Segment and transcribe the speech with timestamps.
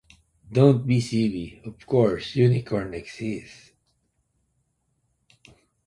[0.51, 1.61] Don't be silly!
[1.63, 3.73] Of course Unicorns exist!